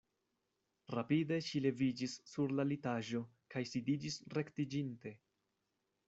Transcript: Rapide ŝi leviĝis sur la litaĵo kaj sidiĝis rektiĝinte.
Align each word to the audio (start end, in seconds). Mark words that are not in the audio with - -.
Rapide 0.99 1.35
ŝi 1.47 1.59
leviĝis 1.65 2.15
sur 2.29 2.53
la 2.59 2.65
litaĵo 2.69 3.21
kaj 3.55 3.63
sidiĝis 3.73 4.17
rektiĝinte. 4.39 5.13